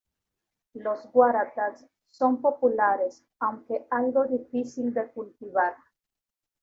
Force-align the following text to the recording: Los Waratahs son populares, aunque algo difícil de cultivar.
Los 0.73 0.99
Waratahs 1.13 1.85
son 2.09 2.41
populares, 2.41 3.23
aunque 3.39 3.85
algo 3.91 4.25
difícil 4.25 4.95
de 4.95 5.07
cultivar. 5.11 5.75